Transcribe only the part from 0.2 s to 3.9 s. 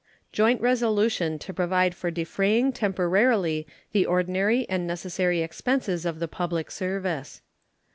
JOINT RESOLUTION to provide for defraying temporarily